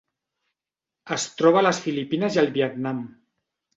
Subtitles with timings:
[1.15, 3.07] Es troba a les Filipines i al Vietnam.